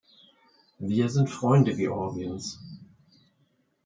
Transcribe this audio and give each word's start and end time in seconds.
Wir 0.79 1.09
sind 1.11 1.29
Freunde 1.29 1.75
Georgiens. 1.75 2.59